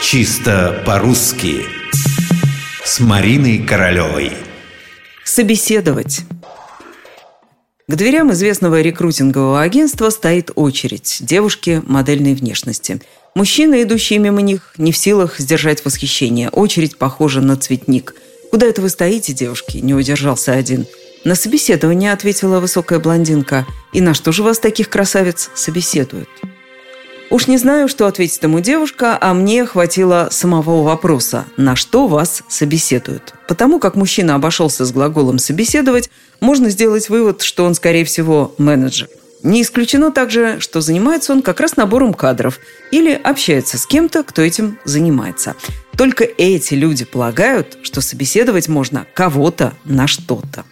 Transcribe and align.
Чисто 0.00 0.82
по-русски 0.86 1.66
С 2.84 3.00
Мариной 3.00 3.58
Королевой 3.58 4.32
Собеседовать 5.24 6.20
к 7.88 7.94
дверям 7.94 8.32
известного 8.32 8.80
рекрутингового 8.80 9.60
агентства 9.60 10.10
стоит 10.10 10.50
очередь. 10.54 11.18
Девушки 11.20 11.82
модельной 11.86 12.34
внешности. 12.34 13.00
Мужчины, 13.34 13.82
идущие 13.82 14.18
мимо 14.18 14.40
них, 14.40 14.74
не 14.78 14.92
в 14.92 14.96
силах 14.96 15.40
сдержать 15.40 15.84
восхищение. 15.84 16.50
Очередь 16.50 16.96
похожа 16.96 17.40
на 17.40 17.56
цветник. 17.56 18.14
«Куда 18.50 18.66
это 18.66 18.82
вы 18.82 18.90
стоите, 18.90 19.32
девушки?»– 19.32 19.78
не 19.82 19.94
удержался 19.94 20.52
один. 20.52 20.86
«На 21.24 21.34
собеседование»,– 21.34 22.12
ответила 22.14 22.60
высокая 22.60 22.98
блондинка. 22.98 23.66
«И 23.92 24.00
на 24.00 24.14
что 24.14 24.32
же 24.32 24.42
вас 24.42 24.58
таких 24.58 24.90
красавиц 24.90 25.50
собеседуют?» 25.54 26.28
Уж 27.30 27.46
не 27.46 27.58
знаю, 27.58 27.88
что 27.88 28.06
ответит 28.06 28.42
ему 28.42 28.60
девушка, 28.60 29.18
а 29.20 29.34
мне 29.34 29.66
хватило 29.66 30.28
самого 30.30 30.82
вопроса, 30.82 31.44
на 31.58 31.76
что 31.76 32.06
вас 32.06 32.42
собеседуют. 32.48 33.34
Потому 33.46 33.78
как 33.78 33.96
мужчина 33.96 34.34
обошелся 34.34 34.86
с 34.86 34.92
глаголом 34.92 35.38
«собеседовать», 35.38 36.10
можно 36.40 36.70
сделать 36.70 37.10
вывод, 37.10 37.42
что 37.42 37.64
он, 37.64 37.74
скорее 37.74 38.06
всего, 38.06 38.54
менеджер. 38.56 39.08
Не 39.42 39.62
исключено 39.62 40.10
также, 40.10 40.58
что 40.58 40.80
занимается 40.80 41.32
он 41.32 41.42
как 41.42 41.60
раз 41.60 41.76
набором 41.76 42.14
кадров 42.14 42.58
или 42.90 43.12
общается 43.12 43.76
с 43.76 43.86
кем-то, 43.86 44.22
кто 44.24 44.40
этим 44.42 44.78
занимается. 44.84 45.54
Только 45.96 46.24
эти 46.24 46.74
люди 46.74 47.04
полагают, 47.04 47.78
что 47.82 48.00
собеседовать 48.00 48.68
можно 48.68 49.06
кого-то 49.14 49.74
на 49.84 50.06
что-то. 50.06 50.64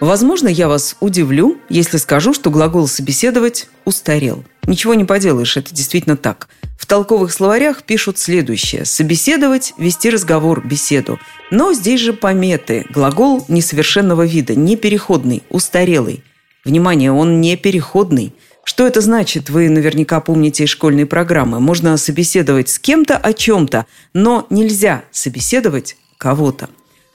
Возможно, 0.00 0.46
я 0.46 0.68
вас 0.68 0.96
удивлю, 1.00 1.58
если 1.68 1.96
скажу, 1.96 2.32
что 2.32 2.50
глагол 2.50 2.86
«собеседовать» 2.86 3.68
устарел. 3.84 4.44
Ничего 4.64 4.94
не 4.94 5.04
поделаешь, 5.04 5.56
это 5.56 5.74
действительно 5.74 6.16
так. 6.16 6.48
В 6.78 6.86
толковых 6.86 7.32
словарях 7.32 7.82
пишут 7.82 8.18
следующее. 8.18 8.84
«Собеседовать»– 8.84 9.74
вести 9.78 10.10
разговор, 10.10 10.64
беседу. 10.64 11.18
Но 11.50 11.72
здесь 11.72 12.00
же 12.00 12.12
пометы. 12.12 12.86
Глагол 12.90 13.44
несовершенного 13.48 14.24
вида, 14.24 14.54
непереходный, 14.54 15.42
устарелый. 15.50 16.22
Внимание, 16.64 17.10
он 17.10 17.40
не 17.40 17.56
переходный. 17.56 18.32
Что 18.62 18.86
это 18.86 19.00
значит, 19.00 19.50
вы 19.50 19.68
наверняка 19.68 20.20
помните 20.20 20.64
из 20.64 20.68
школьной 20.68 21.06
программы. 21.06 21.58
Можно 21.58 21.96
собеседовать 21.96 22.68
с 22.68 22.78
кем-то 22.78 23.16
о 23.16 23.32
чем-то, 23.32 23.86
но 24.12 24.46
нельзя 24.50 25.02
собеседовать 25.10 25.96
кого-то. 26.18 26.68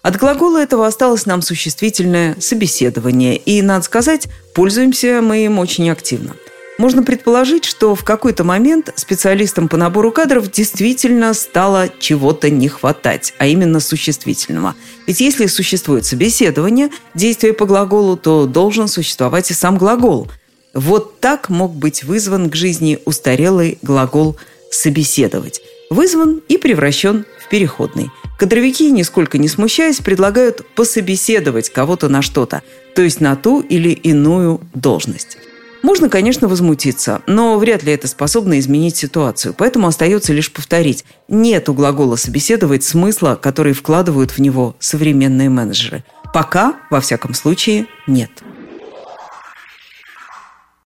От 0.03 0.17
глагола 0.17 0.61
этого 0.61 0.85
осталось 0.85 1.25
нам 1.25 1.41
существительное 1.41 2.35
«собеседование», 2.37 3.37
и, 3.37 3.61
надо 3.61 3.85
сказать, 3.85 4.27
пользуемся 4.53 5.21
мы 5.23 5.45
им 5.45 5.59
очень 5.59 5.89
активно. 5.89 6.35
Можно 6.77 7.03
предположить, 7.03 7.63
что 7.63 7.95
в 7.95 8.03
какой-то 8.03 8.43
момент 8.43 8.91
специалистам 8.97 9.69
по 9.69 9.77
набору 9.77 10.11
кадров 10.11 10.51
действительно 10.51 11.33
стало 11.33 11.87
чего-то 11.99 12.49
не 12.49 12.67
хватать, 12.67 13.33
а 13.37 13.45
именно 13.45 13.79
существительного. 13.79 14.75
Ведь 15.07 15.21
если 15.21 15.45
существует 15.45 16.05
собеседование, 16.05 16.89
действие 17.13 17.53
по 17.53 17.65
глаголу, 17.65 18.17
то 18.17 18.45
должен 18.45 18.89
существовать 18.89 19.51
и 19.51 19.53
сам 19.53 19.77
глагол. 19.77 20.29
Вот 20.73 21.21
так 21.21 21.47
мог 21.47 21.75
быть 21.75 22.03
вызван 22.03 22.49
к 22.49 22.55
жизни 22.55 22.99
устарелый 23.05 23.77
глагол 23.81 24.35
«собеседовать». 24.69 25.61
Вызван 25.93 26.41
и 26.49 26.57
превращен 26.57 27.25
в 27.39 27.49
переходный– 27.49 28.09
Кадровики, 28.43 28.91
нисколько 28.91 29.37
не 29.37 29.47
смущаясь, 29.47 29.99
предлагают 29.99 30.65
пособеседовать 30.75 31.69
кого-то 31.69 32.09
на 32.09 32.21
что-то, 32.21 32.61
то 32.95 33.01
есть 33.01 33.21
на 33.21 33.37
ту 33.37 33.61
или 33.61 33.89
иную 33.89 34.59
должность. 34.73 35.37
Можно, 35.81 36.09
конечно, 36.09 36.47
возмутиться, 36.47 37.21
но 37.27 37.57
вряд 37.57 37.83
ли 37.83 37.93
это 37.93 38.07
способно 38.07 38.59
изменить 38.59 38.97
ситуацию, 38.97 39.53
поэтому 39.57 39.87
остается 39.87 40.33
лишь 40.33 40.51
повторить. 40.51 41.05
Нет 41.29 41.69
у 41.69 41.73
глагола 41.73 42.15
«собеседовать» 42.15 42.83
смысла, 42.83 43.39
который 43.41 43.73
вкладывают 43.73 44.31
в 44.31 44.39
него 44.39 44.75
современные 44.79 45.49
менеджеры. 45.49 46.03
Пока, 46.33 46.75
во 46.89 47.01
всяком 47.01 47.33
случае, 47.33 47.85
нет. 48.07 48.31